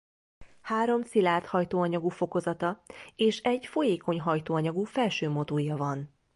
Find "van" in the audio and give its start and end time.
5.77-6.09